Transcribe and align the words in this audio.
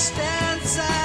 distance, 0.00 0.78
I 0.78 0.99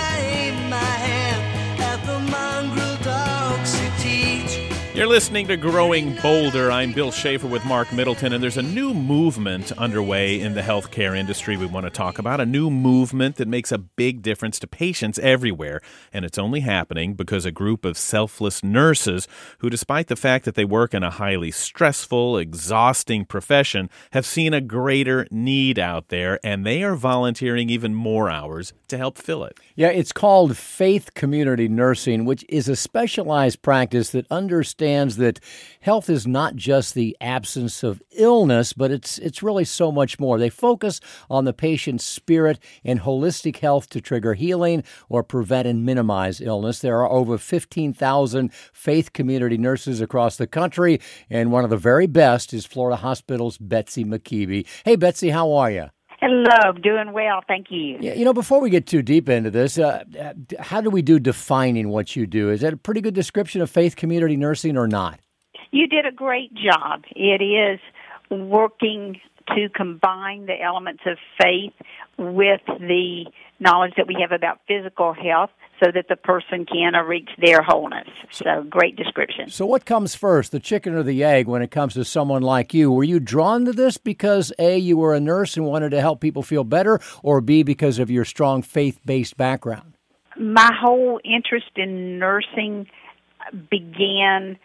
You're 5.05 5.13
listening 5.13 5.48
to 5.50 5.56
Growing 5.56 6.16
Bolder. 6.16 6.72
I'm 6.72 6.92
Bill 6.92 7.12
Shafer 7.12 7.46
with 7.46 7.63
Marc 7.63 7.94
Middleton, 7.94 8.34
and 8.34 8.42
there's 8.42 8.58
a 8.58 8.63
new 8.63 8.92
movement 8.92 9.72
underway 9.74 10.42
in 10.42 10.56
the 10.56 10.63
healthcare 10.63 11.16
industry 11.16 11.56
we 11.58 11.68
want 11.68 11.86
to 11.86 11.92
talk 11.92 12.18
about. 12.18 12.42
A 12.42 12.46
new 12.46 12.72
movement 12.72 13.36
that 13.36 13.47
makes 13.47 13.72
a 13.72 13.78
big 13.78 14.24
difference 14.24 14.58
to 14.58 14.68
patients 14.68 15.20
everywhere. 15.20 15.79
And 16.11 16.25
it's 16.25 16.39
only 16.39 16.61
happening 16.61 17.13
because 17.13 17.45
a 17.45 17.52
group 17.52 17.86
of 17.86 17.99
selfless 17.99 18.63
nurses 18.63 19.27
who, 19.59 19.70
despite 19.70 20.07
the 20.07 20.15
fact 20.15 20.43
that 20.45 20.55
they 20.55 20.65
work 20.65 20.91
in 20.91 21.04
a 21.04 21.11
highly 21.11 21.51
stressful, 21.51 22.39
exhausting 22.39 23.25
profession, 23.25 23.91
have 24.09 24.25
seen 24.25 24.55
a 24.55 24.59
greater 24.59 25.27
need 25.29 25.77
out 25.77 26.07
there, 26.07 26.39
and 26.43 26.65
they 26.65 26.81
are 26.81 26.95
volunteering 26.95 27.69
even 27.69 27.93
more 27.93 28.27
hours 28.31 28.73
to 28.87 28.97
help 28.97 29.19
fill 29.19 29.44
it. 29.44 29.59
Yeah, 29.76 29.90
it's 29.90 30.12
called 30.12 30.58
Faith 30.58 31.13
Community 31.13 31.67
Nursing, 31.67 32.26
which 32.26 32.44
is 32.49 32.67
a 32.67 32.76
specialized 32.76 33.62
practice 33.62 34.09
that 34.09 34.26
understands 34.31 34.95
that 35.04 35.40
health 35.81 36.09
is 36.09 36.26
not 36.26 36.55
just 36.55 36.94
the 36.94 37.16
absence 37.22 37.84
of 37.84 38.02
illness, 38.12 38.73
but 38.73 38.91
it's 38.91 39.17
it's 39.20 39.44
really 39.44 39.66
so 39.66 39.91
much 39.91 40.20
more. 40.20 40.38
They 40.38 40.49
focus 40.49 40.99
on 41.30 41.45
the 41.45 41.53
patient's 41.53 42.03
spirit 42.03 42.59
and 42.84 43.02
holistic 43.02 43.58
health 43.58 43.89
to 43.89 44.02
trigger 44.02 44.34
healing 44.34 44.84
or 45.09 45.23
prevent 45.23 45.67
and 45.67 45.86
minimize 45.86 46.41
illness. 46.41 46.80
There 46.80 47.00
are 47.02 47.12
over 47.12 47.38
15,000 47.38 48.53
faith 48.73 49.13
community 49.13 49.58
nurses 49.58 50.02
across 50.02 50.38
the 50.38 50.48
country, 50.48 51.00
and 51.30 51.52
one 51.52 51.64
of 51.64 51.70
the 51.70 51.77
very 51.77 52.08
best 52.08 52.53
is 52.53 52.66
Florida 52.66 52.98
Hospital's 52.98 53.58
Betsy 53.58 54.03
McKeeby. 54.03 54.66
Hey, 54.84 54.95
Betsy, 54.95 55.30
how 55.30 55.52
are 55.53 55.72
you? 55.72 55.89
Hello, 56.27 56.71
doing 56.71 57.13
well, 57.13 57.43
thank 57.47 57.67
you. 57.70 57.99
Yeah, 58.02 58.15
you 58.15 58.25
know, 58.25 58.33
before 58.33 58.59
we 58.59 58.71
get 58.71 58.88
too 58.88 59.03
deep 59.03 59.29
into 59.29 59.52
this, 59.52 59.77
uh, 59.77 60.03
how 60.59 60.81
do 60.81 60.89
we 60.89 61.03
do 61.03 61.20
defining 61.20 61.89
what 61.89 62.16
you 62.16 62.25
do? 62.25 62.50
Is 62.50 62.61
that 62.61 62.73
a 62.73 62.77
pretty 62.77 63.00
good 63.00 63.13
description 63.13 63.61
of 63.61 63.69
faith 63.69 63.95
community 63.95 64.35
nursing 64.35 64.75
or 64.75 64.88
not? 64.88 65.19
You 65.69 65.85
did 65.85 66.08
a 66.08 66.11
great 66.11 66.52
job. 66.55 67.03
It 67.16 67.44
is 67.44 67.80
working 68.31 69.22
to 69.55 69.69
combine 69.69 70.45
the 70.45 70.61
elements 70.61 71.03
of 71.05 71.17
faith 71.41 71.73
with 72.17 72.61
the 72.67 73.25
knowledge 73.59 73.93
that 73.97 74.07
we 74.07 74.17
have 74.19 74.31
about 74.31 74.59
physical 74.67 75.13
health 75.13 75.49
so 75.83 75.91
that 75.93 76.07
the 76.07 76.15
person 76.15 76.65
can 76.65 76.95
uh, 76.95 77.01
reach 77.01 77.29
their 77.41 77.61
wholeness. 77.61 78.07
So, 78.31 78.63
great 78.69 78.95
description. 78.95 79.49
So, 79.49 79.66
what 79.66 79.85
comes 79.85 80.16
first, 80.16 80.51
the 80.51 80.59
chicken 80.59 80.93
or 80.93 81.03
the 81.03 81.23
egg, 81.23 81.47
when 81.47 81.61
it 81.61 81.71
comes 81.71 81.93
to 81.95 82.05
someone 82.05 82.41
like 82.41 82.73
you? 82.73 82.91
Were 82.91 83.03
you 83.03 83.19
drawn 83.19 83.66
to 83.66 83.73
this 83.73 83.97
because 83.97 84.53
A, 84.59 84.77
you 84.77 84.97
were 84.97 85.13
a 85.13 85.19
nurse 85.19 85.57
and 85.57 85.66
wanted 85.66 85.89
to 85.91 86.01
help 86.01 86.21
people 86.21 86.43
feel 86.43 86.63
better, 86.63 86.99
or 87.23 87.41
B, 87.41 87.63
because 87.63 87.99
of 87.99 88.09
your 88.09 88.25
strong 88.25 88.61
faith 88.61 88.99
based 89.05 89.38
background? 89.38 89.93
My 90.38 90.71
whole 90.73 91.19
interest 91.23 91.71
in 91.75 92.19
nursing 92.19 92.88
began 93.69 94.57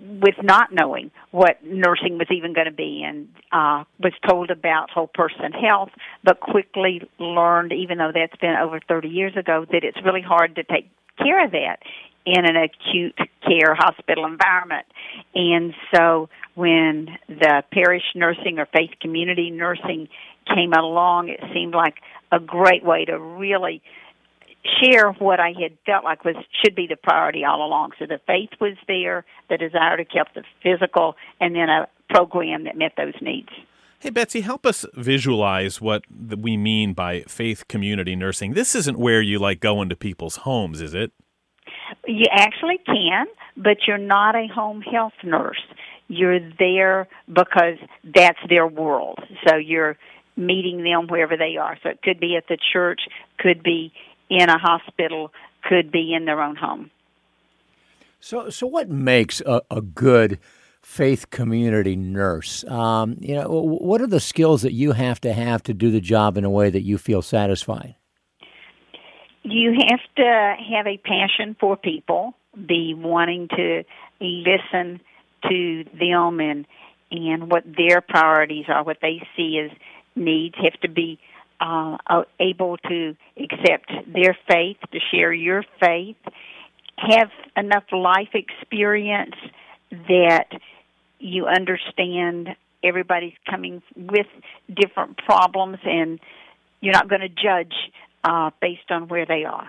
with 0.00 0.34
not 0.42 0.72
knowing 0.72 1.10
what 1.30 1.64
nursing 1.64 2.18
was 2.18 2.28
even 2.30 2.52
going 2.52 2.66
to 2.66 2.72
be 2.72 3.02
and 3.06 3.28
uh 3.52 3.84
was 3.98 4.12
told 4.28 4.50
about 4.50 4.90
whole 4.90 5.08
person 5.08 5.52
health 5.52 5.90
but 6.24 6.40
quickly 6.40 7.02
learned 7.18 7.72
even 7.72 7.98
though 7.98 8.12
that's 8.14 8.36
been 8.40 8.54
over 8.56 8.80
30 8.88 9.08
years 9.08 9.36
ago 9.36 9.64
that 9.70 9.84
it's 9.84 9.98
really 10.04 10.22
hard 10.22 10.54
to 10.56 10.64
take 10.64 10.90
care 11.18 11.44
of 11.44 11.50
that 11.52 11.78
in 12.26 12.44
an 12.44 12.56
acute 12.56 13.16
care 13.46 13.74
hospital 13.74 14.26
environment. 14.26 14.86
And 15.34 15.74
so 15.94 16.28
when 16.54 17.08
the 17.28 17.62
parish 17.72 18.02
nursing 18.14 18.58
or 18.58 18.66
faith 18.66 18.90
community 19.00 19.50
nursing 19.50 20.08
came 20.54 20.72
along 20.72 21.28
it 21.28 21.40
seemed 21.52 21.74
like 21.74 21.96
a 22.32 22.40
great 22.40 22.84
way 22.84 23.04
to 23.04 23.18
really 23.18 23.82
share 24.82 25.12
what 25.12 25.40
I 25.40 25.48
had 25.60 25.76
felt 25.86 26.04
like 26.04 26.24
was 26.24 26.36
should 26.62 26.74
be 26.74 26.86
the 26.86 26.96
priority 26.96 27.44
all 27.44 27.66
along. 27.66 27.92
So 27.98 28.06
the 28.06 28.20
faith 28.26 28.50
was 28.60 28.76
there, 28.86 29.24
the 29.48 29.56
desire 29.56 29.96
to 29.96 30.04
keep 30.04 30.26
the 30.34 30.44
physical, 30.62 31.16
and 31.40 31.54
then 31.54 31.68
a 31.68 31.86
program 32.10 32.64
that 32.64 32.76
met 32.76 32.92
those 32.96 33.14
needs. 33.20 33.48
Hey, 34.00 34.10
Betsy, 34.10 34.42
help 34.42 34.64
us 34.64 34.86
visualize 34.94 35.80
what 35.80 36.04
we 36.08 36.56
mean 36.56 36.92
by 36.92 37.22
faith 37.22 37.66
community 37.66 38.14
nursing. 38.14 38.52
This 38.52 38.76
isn't 38.76 38.98
where 38.98 39.20
you 39.20 39.40
like 39.40 39.58
go 39.58 39.82
into 39.82 39.96
people's 39.96 40.36
homes, 40.36 40.80
is 40.80 40.94
it? 40.94 41.10
You 42.06 42.26
actually 42.30 42.78
can, 42.86 43.26
but 43.56 43.78
you're 43.86 43.98
not 43.98 44.36
a 44.36 44.46
home 44.46 44.82
health 44.82 45.14
nurse. 45.24 45.60
You're 46.06 46.38
there 46.58 47.08
because 47.26 47.78
that's 48.04 48.38
their 48.48 48.66
world. 48.66 49.18
So 49.46 49.56
you're 49.56 49.96
meeting 50.36 50.84
them 50.84 51.08
wherever 51.08 51.36
they 51.36 51.56
are. 51.56 51.76
So 51.82 51.90
it 51.90 52.00
could 52.02 52.20
be 52.20 52.36
at 52.36 52.44
the 52.48 52.56
church, 52.72 53.00
could 53.38 53.62
be 53.62 53.92
in 54.30 54.48
a 54.48 54.58
hospital 54.58 55.32
could 55.62 55.90
be 55.90 56.14
in 56.14 56.24
their 56.24 56.40
own 56.40 56.56
home. 56.56 56.90
So, 58.20 58.50
so 58.50 58.66
what 58.66 58.88
makes 58.88 59.40
a, 59.42 59.62
a 59.70 59.80
good 59.80 60.38
faith 60.82 61.30
community 61.30 61.96
nurse? 61.96 62.64
Um, 62.64 63.16
you 63.20 63.34
know, 63.34 63.48
what 63.48 64.00
are 64.00 64.06
the 64.06 64.20
skills 64.20 64.62
that 64.62 64.72
you 64.72 64.92
have 64.92 65.20
to 65.20 65.32
have 65.32 65.62
to 65.64 65.74
do 65.74 65.90
the 65.90 66.00
job 66.00 66.36
in 66.36 66.44
a 66.44 66.50
way 66.50 66.70
that 66.70 66.82
you 66.82 66.98
feel 66.98 67.22
satisfied? 67.22 67.94
You 69.44 69.72
have 69.88 70.00
to 70.16 70.56
have 70.74 70.86
a 70.86 70.98
passion 70.98 71.56
for 71.58 71.76
people, 71.76 72.34
be 72.66 72.94
wanting 72.94 73.48
to 73.56 73.84
listen 74.20 75.00
to 75.48 75.84
them 75.98 76.40
and 76.40 76.66
and 77.10 77.50
what 77.50 77.64
their 77.64 78.02
priorities 78.02 78.66
are, 78.68 78.84
what 78.84 78.98
they 79.00 79.22
see 79.36 79.58
as 79.64 79.70
needs. 80.14 80.56
Have 80.62 80.78
to 80.80 80.88
be 80.88 81.18
uh, 81.60 81.96
able 82.40 82.76
to 82.76 83.16
accept 83.36 83.90
their 84.06 84.36
faith, 84.50 84.76
to 84.92 84.98
share 85.10 85.32
your 85.32 85.64
faith, 85.80 86.16
have 86.96 87.30
enough 87.56 87.84
life 87.92 88.34
experience 88.34 89.36
that 89.90 90.48
you 91.18 91.46
understand 91.46 92.50
everybody's 92.82 93.34
coming 93.48 93.82
with 93.96 94.26
different 94.72 95.16
problems 95.18 95.78
and 95.84 96.20
you're 96.80 96.92
not 96.92 97.08
going 97.08 97.20
to 97.20 97.28
judge 97.28 97.74
uh, 98.24 98.50
based 98.60 98.90
on 98.90 99.08
where 99.08 99.26
they 99.26 99.44
are. 99.44 99.68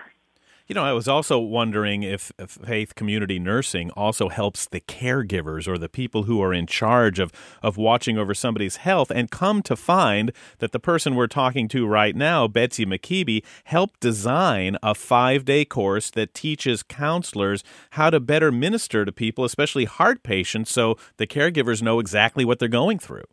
You 0.70 0.74
know, 0.74 0.84
I 0.84 0.92
was 0.92 1.08
also 1.08 1.40
wondering 1.40 2.04
if, 2.04 2.30
faith 2.46 2.94
community 2.94 3.40
nursing 3.40 3.90
also 3.96 4.28
helps 4.28 4.66
the 4.66 4.78
caregivers 4.80 5.66
or 5.66 5.76
the 5.76 5.88
people 5.88 6.22
who 6.22 6.40
are 6.40 6.54
in 6.54 6.68
charge 6.68 7.18
of, 7.18 7.32
of 7.60 7.76
watching 7.76 8.16
over 8.16 8.34
somebody's 8.34 8.76
health 8.76 9.10
and 9.10 9.32
come 9.32 9.62
to 9.62 9.74
find 9.74 10.30
that 10.60 10.70
the 10.70 10.78
person 10.78 11.16
we're 11.16 11.26
talking 11.26 11.66
to 11.70 11.88
right 11.88 12.14
now, 12.14 12.46
Betsy 12.46 12.86
McKeeby, 12.86 13.42
helped 13.64 13.98
design 13.98 14.76
a 14.80 14.94
five 14.94 15.44
day 15.44 15.64
course 15.64 16.08
that 16.10 16.34
teaches 16.34 16.84
counselors 16.84 17.64
how 17.90 18.08
to 18.10 18.20
better 18.20 18.52
minister 18.52 19.04
to 19.04 19.10
people, 19.10 19.44
especially 19.44 19.86
heart 19.86 20.22
patients, 20.22 20.70
so 20.70 20.96
the 21.16 21.26
caregivers 21.26 21.82
know 21.82 21.98
exactly 21.98 22.44
what 22.44 22.60
they're 22.60 22.68
going 22.68 23.00
through. 23.00 23.26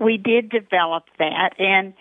We 0.00 0.16
did 0.16 0.50
develop 0.50 1.06
that 1.18 1.58
and 1.58 1.92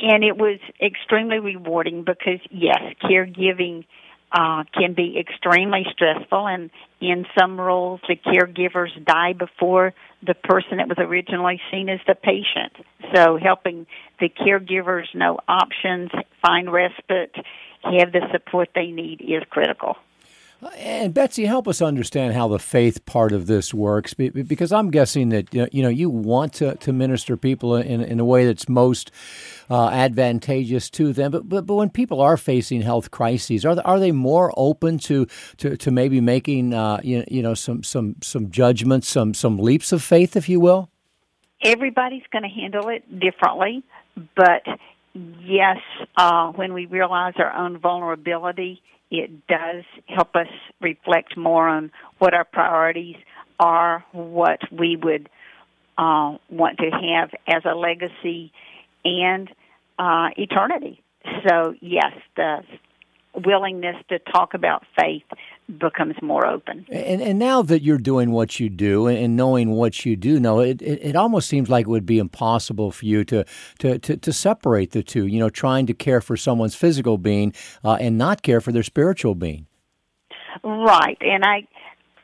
and 0.00 0.24
it 0.24 0.36
was 0.36 0.58
extremely 0.80 1.38
rewarding 1.38 2.04
because 2.04 2.40
yes, 2.50 2.80
caregiving 3.02 3.84
uh, 4.32 4.64
can 4.72 4.94
be 4.94 5.18
extremely 5.18 5.84
stressful, 5.92 6.46
and 6.46 6.70
in 7.00 7.26
some 7.38 7.60
roles, 7.60 8.00
the 8.08 8.16
caregivers 8.16 8.88
die 9.04 9.34
before 9.34 9.92
the 10.26 10.34
person 10.34 10.78
that 10.78 10.88
was 10.88 10.96
originally 10.98 11.60
seen 11.70 11.88
as 11.88 12.00
the 12.06 12.14
patient. 12.14 12.72
So, 13.14 13.36
helping 13.36 13.86
the 14.20 14.30
caregivers 14.30 15.14
know 15.14 15.38
options, 15.48 16.10
find 16.40 16.72
respite, 16.72 17.34
have 17.82 18.12
the 18.12 18.22
support 18.32 18.70
they 18.74 18.86
need 18.86 19.20
is 19.20 19.42
critical. 19.50 19.96
And 20.78 21.12
Betsy, 21.12 21.44
help 21.44 21.66
us 21.66 21.82
understand 21.82 22.34
how 22.34 22.46
the 22.46 22.58
faith 22.60 23.04
part 23.04 23.32
of 23.32 23.48
this 23.48 23.74
works, 23.74 24.14
because 24.14 24.70
I'm 24.70 24.92
guessing 24.92 25.30
that 25.30 25.52
you 25.52 25.82
know 25.82 25.88
you 25.88 26.08
want 26.08 26.52
to, 26.54 26.76
to 26.76 26.92
minister 26.92 27.36
people 27.36 27.74
in, 27.74 28.00
in 28.00 28.20
a 28.20 28.24
way 28.24 28.46
that's 28.46 28.68
most 28.68 29.10
uh, 29.68 29.88
advantageous 29.88 30.88
to 30.90 31.12
them. 31.12 31.32
But, 31.32 31.48
but 31.48 31.66
but 31.66 31.74
when 31.74 31.90
people 31.90 32.20
are 32.20 32.36
facing 32.36 32.82
health 32.82 33.10
crises, 33.10 33.64
are 33.64 33.74
they, 33.74 33.82
are 33.82 33.98
they 33.98 34.12
more 34.12 34.52
open 34.56 34.98
to 35.00 35.26
to, 35.56 35.76
to 35.76 35.90
maybe 35.90 36.20
making 36.20 36.74
uh, 36.74 37.00
you, 37.02 37.24
you 37.28 37.42
know 37.42 37.54
some 37.54 37.82
some 37.82 38.14
some 38.22 38.48
judgments, 38.50 39.08
some 39.08 39.34
some 39.34 39.58
leaps 39.58 39.90
of 39.90 40.00
faith, 40.00 40.36
if 40.36 40.48
you 40.48 40.60
will? 40.60 40.88
Everybody's 41.60 42.22
going 42.30 42.44
to 42.44 42.48
handle 42.48 42.88
it 42.88 43.02
differently, 43.18 43.82
but 44.36 44.62
yes, 45.14 45.78
uh, 46.16 46.52
when 46.52 46.72
we 46.72 46.86
realize 46.86 47.34
our 47.38 47.52
own 47.52 47.78
vulnerability 47.78 48.80
it 49.12 49.46
does 49.46 49.84
help 50.06 50.34
us 50.34 50.48
reflect 50.80 51.36
more 51.36 51.68
on 51.68 51.92
what 52.18 52.32
our 52.32 52.46
priorities 52.46 53.16
are, 53.60 54.02
what 54.12 54.58
we 54.72 54.96
would 54.96 55.28
uh, 55.98 56.38
want 56.48 56.78
to 56.78 56.90
have 56.90 57.30
as 57.46 57.62
a 57.66 57.74
legacy 57.74 58.50
and 59.04 59.50
uh, 59.98 60.30
eternity. 60.38 61.02
So, 61.46 61.74
yes, 61.82 62.14
the 62.36 62.62
willingness 63.34 63.96
to 64.08 64.18
talk 64.18 64.54
about 64.54 64.84
faith 64.98 65.22
becomes 65.78 66.14
more 66.20 66.46
open. 66.46 66.86
And, 66.90 67.22
and 67.22 67.38
now 67.38 67.62
that 67.62 67.82
you're 67.82 67.98
doing 67.98 68.30
what 68.30 68.60
you 68.60 68.68
do 68.68 69.06
and 69.06 69.36
knowing 69.36 69.70
what 69.70 70.04
you 70.04 70.16
do 70.16 70.38
know, 70.38 70.60
it, 70.60 70.82
it, 70.82 71.00
it, 71.02 71.16
almost 71.16 71.48
seems 71.48 71.70
like 71.70 71.86
it 71.86 71.88
would 71.88 72.04
be 72.04 72.18
impossible 72.18 72.90
for 72.90 73.06
you 73.06 73.24
to, 73.24 73.44
to, 73.78 73.98
to, 73.98 74.16
to 74.16 74.32
separate 74.32 74.90
the 74.90 75.02
two, 75.02 75.26
you 75.26 75.38
know, 75.38 75.48
trying 75.48 75.86
to 75.86 75.94
care 75.94 76.20
for 76.20 76.36
someone's 76.36 76.74
physical 76.74 77.16
being 77.16 77.54
uh, 77.84 77.96
and 78.00 78.18
not 78.18 78.42
care 78.42 78.60
for 78.60 78.72
their 78.72 78.82
spiritual 78.82 79.34
being. 79.34 79.66
Right. 80.62 81.18
And 81.20 81.44
I, 81.44 81.66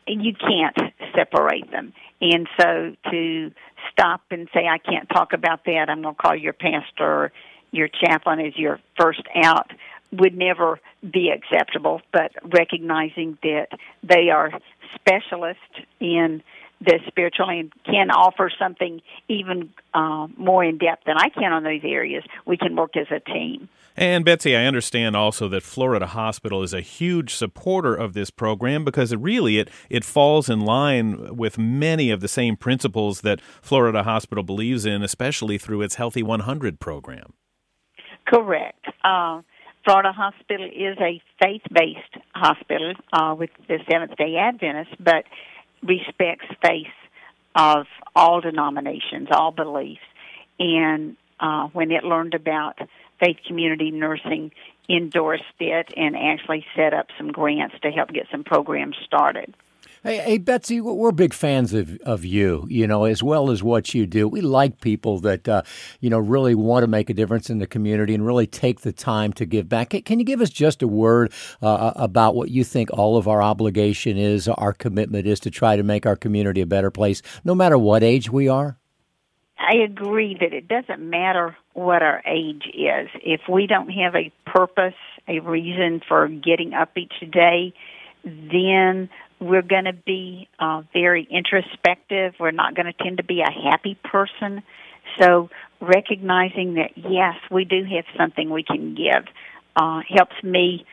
you 0.07 0.35
can't 0.35 0.93
separate 1.17 1.71
them. 1.71 1.93
And 2.21 2.49
so 2.61 2.95
to 3.11 3.51
stop 3.93 4.23
and 4.31 4.49
say, 4.53 4.67
I 4.67 4.79
can't 4.79 5.09
talk 5.09 5.33
about 5.33 5.65
that, 5.65 5.87
I'm 5.89 6.03
going 6.03 6.15
to 6.15 6.21
call 6.21 6.37
your 6.37 6.53
pastor 6.53 7.05
or 7.05 7.33
your 7.71 7.89
chaplain 7.89 8.41
is 8.41 8.55
your 8.57 8.81
first 8.99 9.23
out 9.37 9.71
would 10.13 10.37
never 10.37 10.81
be 11.03 11.31
acceptable, 11.31 12.01
but 12.13 12.33
recognizing 12.43 13.39
that 13.43 13.69
they 14.03 14.31
are 14.31 14.51
specialists 14.95 15.63
in 16.01 16.43
the 16.81 17.01
spiritual 17.09 17.51
and 17.51 17.73
can 17.85 18.11
offer 18.11 18.51
something 18.59 19.01
even 19.29 19.71
uh, 19.95 20.29
more 20.37 20.65
in 20.65 20.79
depth 20.79 21.05
than 21.07 21.17
I 21.19 21.29
can 21.29 21.53
on 21.53 21.65
those 21.65 21.81
areas, 21.83 22.25
we 22.47 22.57
can 22.57 22.77
work 22.77 22.97
as 22.97 23.09
a 23.11 23.21
team. 23.21 23.69
And 23.97 24.25
Betsy, 24.25 24.57
I 24.57 24.65
understand 24.65 25.17
also 25.17 25.49
that 25.49 25.65
Florida 25.65 26.07
Hospital 26.07 26.63
is 26.63 26.73
a 26.73 26.81
huge 26.81 27.35
supporter 27.35 27.97
of 27.97 28.13
this 28.13 28.31
program 28.31 28.85
because 28.85 29.11
it 29.11 29.19
really 29.19 29.59
it 29.59 29.71
it 29.91 30.05
falls 30.05 30.49
in 30.49 30.61
line 30.61 31.37
with 31.37 31.59
many 31.59 32.13
of 32.13 32.21
the 32.21 32.29
same 32.29 32.57
principles 32.57 33.23
that 33.23 33.41
Florida 33.41 34.05
Hospital 34.05 34.45
believes 34.45 34.87
in, 34.87 35.03
especially 35.03 35.59
through 35.59 35.83
its 35.83 35.97
Healthy 35.97 36.23
100 36.23 36.79
program. 36.79 37.33
Correct. 38.25 38.87
Uh, 39.03 39.43
Florida 39.89 40.13
Hospital 40.13 40.67
is 40.67 40.99
a 41.01 41.19
faith-based 41.43 42.23
hospital 42.35 42.93
uh, 43.11 43.35
with 43.35 43.49
the 43.69 43.79
Seventh 43.91 44.19
Day 44.19 44.37
Adventists, 44.37 44.95
but 45.01 45.25
respects 45.83 46.45
faith 46.63 46.93
of 47.55 47.87
all 48.15 48.43
denominations, 48.43 49.29
all 49.31 49.51
beliefs. 49.51 50.03
And 50.59 51.17
uh, 51.41 51.69
when 51.69 51.91
it 51.91 52.05
learned 52.05 52.35
about 52.35 52.79
faith 53.19 53.39
community 53.47 53.91
nursing, 53.91 54.53
endorsed 54.91 55.45
it 55.59 55.91
and 55.97 56.15
actually 56.17 56.67
set 56.77 56.93
up 56.93 57.07
some 57.17 57.33
grants 57.33 57.77
to 57.81 57.91
help 57.91 58.13
get 58.13 58.27
some 58.31 58.45
programs 58.45 58.97
started. 59.07 59.55
Hey, 60.05 60.19
hey, 60.19 60.39
Betsy, 60.39 60.81
we're 60.81 61.11
big 61.11 61.35
fans 61.35 61.75
of, 61.75 61.99
of 62.03 62.25
you, 62.25 62.65
you 62.71 62.87
know, 62.87 63.03
as 63.03 63.21
well 63.21 63.51
as 63.51 63.65
what 63.65 63.95
you 63.95 64.07
do. 64.07 64.29
We 64.29 64.41
like 64.41 64.81
people 64.81 65.19
that, 65.21 65.49
uh, 65.49 65.63
you 65.99 66.09
know, 66.09 66.21
really 66.21 66.55
want 66.55 66.85
to 66.85 66.87
make 66.87 67.11
a 67.11 67.15
difference 67.15 67.51
in 67.51 67.59
the 67.59 67.67
community 67.67 68.15
and 68.15 68.25
really 68.25 68.47
take 68.47 68.83
the 68.83 68.93
time 68.93 69.33
to 69.33 69.45
give 69.45 69.69
back. 69.69 69.91
Can 70.05 70.21
you 70.21 70.25
give 70.25 70.41
us 70.41 70.51
just 70.51 70.83
a 70.83 70.87
word 70.87 71.33
uh, 71.63 71.95
about 71.97 72.37
what 72.37 72.49
you 72.49 72.63
think 72.63 72.91
all 72.93 73.17
of 73.17 73.27
our 73.27 73.43
obligation 73.43 74.17
is, 74.17 74.47
our 74.47 74.73
commitment 74.73 75.27
is 75.27 75.41
to 75.41 75.51
try 75.51 75.75
to 75.75 75.83
make 75.83 76.07
our 76.07 76.17
community 76.17 76.61
a 76.61 76.67
better 76.67 76.93
place, 76.93 77.21
no 77.43 77.57
matter 77.57 77.77
what 77.77 78.05
age 78.05 78.31
we 78.31 78.47
are? 78.47 78.79
I 79.59 79.79
agree 79.79 80.37
that 80.41 80.53
it 80.53 80.69
doesn't 80.69 81.01
matter 81.01 81.57
what 81.73 82.05
our 82.05 82.23
age 82.25 82.71
is. 82.73 83.09
If 83.25 83.41
we 83.49 83.67
don't 83.67 83.91
have 83.91 84.15
a 84.15 84.31
purpose, 84.47 84.95
a 85.27 85.41
reason 85.41 86.01
for 86.07 86.29
getting 86.29 86.73
up 86.73 86.97
each 86.97 87.29
day, 87.33 87.75
then 88.25 89.11
we're 89.41 89.63
going 89.63 89.85
to 89.85 89.93
be 89.93 90.49
uh, 90.59 90.83
very 90.93 91.27
introspective. 91.31 92.35
We're 92.39 92.51
not 92.51 92.75
going 92.75 92.87
to 92.87 92.93
tend 92.93 93.19
to 93.19 93.25
be 93.25 93.41
a 93.41 93.51
happy 93.51 93.97
person. 94.05 94.63
So 95.19 95.51
recognizing 95.81 96.75
that 96.75 96.93
yes, 96.97 97.37
we 97.51 97.65
do 97.65 97.85
have 97.85 98.05
something 98.17 98.51
we 98.51 98.63
can 98.63 98.95
give 98.95 99.25
uh, 99.77 100.01
helps 100.09 100.43
me 100.43 100.85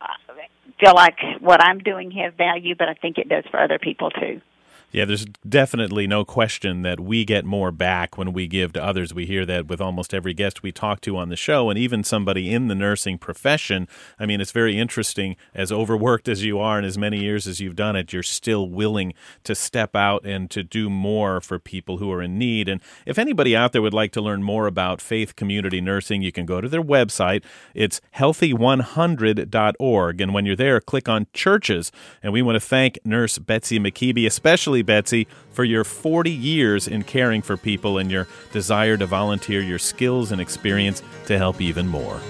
uh, 0.00 0.34
feel 0.78 0.94
like 0.94 1.18
what 1.40 1.62
I'm 1.62 1.78
doing 1.78 2.10
has 2.12 2.32
value, 2.36 2.74
but 2.74 2.88
I 2.88 2.94
think 2.94 3.18
it 3.18 3.28
does 3.28 3.44
for 3.50 3.60
other 3.60 3.78
people 3.78 4.10
too. 4.10 4.40
Yeah, 4.92 5.04
there's 5.04 5.24
definitely 5.48 6.08
no 6.08 6.24
question 6.24 6.82
that 6.82 6.98
we 6.98 7.24
get 7.24 7.44
more 7.44 7.70
back 7.70 8.18
when 8.18 8.32
we 8.32 8.48
give 8.48 8.72
to 8.72 8.84
others. 8.84 9.14
We 9.14 9.24
hear 9.24 9.46
that 9.46 9.68
with 9.68 9.80
almost 9.80 10.12
every 10.12 10.34
guest 10.34 10.64
we 10.64 10.72
talk 10.72 11.00
to 11.02 11.16
on 11.16 11.28
the 11.28 11.36
show, 11.36 11.70
and 11.70 11.78
even 11.78 12.02
somebody 12.02 12.52
in 12.52 12.66
the 12.66 12.74
nursing 12.74 13.16
profession. 13.16 13.86
I 14.18 14.26
mean, 14.26 14.40
it's 14.40 14.50
very 14.50 14.76
interesting, 14.76 15.36
as 15.54 15.70
overworked 15.70 16.28
as 16.28 16.44
you 16.44 16.58
are 16.58 16.76
and 16.76 16.84
as 16.84 16.98
many 16.98 17.20
years 17.20 17.46
as 17.46 17.60
you've 17.60 17.76
done 17.76 17.94
it, 17.94 18.12
you're 18.12 18.24
still 18.24 18.68
willing 18.68 19.14
to 19.44 19.54
step 19.54 19.94
out 19.94 20.26
and 20.26 20.50
to 20.50 20.64
do 20.64 20.90
more 20.90 21.40
for 21.40 21.60
people 21.60 21.98
who 21.98 22.10
are 22.10 22.20
in 22.20 22.36
need. 22.36 22.68
And 22.68 22.80
if 23.06 23.16
anybody 23.16 23.54
out 23.54 23.70
there 23.72 23.82
would 23.82 23.94
like 23.94 24.10
to 24.12 24.20
learn 24.20 24.42
more 24.42 24.66
about 24.66 25.00
faith 25.00 25.36
community 25.36 25.80
nursing, 25.80 26.20
you 26.20 26.32
can 26.32 26.46
go 26.46 26.60
to 26.60 26.68
their 26.68 26.82
website. 26.82 27.44
It's 27.74 28.00
healthy100.org. 28.16 30.20
And 30.20 30.34
when 30.34 30.46
you're 30.46 30.56
there, 30.56 30.80
click 30.80 31.08
on 31.08 31.28
churches. 31.32 31.92
And 32.24 32.32
we 32.32 32.42
want 32.42 32.56
to 32.56 32.60
thank 32.60 32.98
Nurse 33.04 33.38
Betsy 33.38 33.78
McKeeby, 33.78 34.26
especially 34.80 34.82
Betsy, 34.82 35.26
for 35.52 35.64
your 35.64 35.84
40 35.84 36.30
years 36.30 36.88
in 36.88 37.02
caring 37.02 37.42
for 37.42 37.56
people 37.56 37.98
and 37.98 38.10
your 38.10 38.26
desire 38.52 38.96
to 38.96 39.06
volunteer 39.06 39.60
your 39.60 39.78
skills 39.78 40.32
and 40.32 40.40
experience 40.40 41.02
to 41.26 41.36
help 41.36 41.60
even 41.60 41.86
more. 41.86 42.20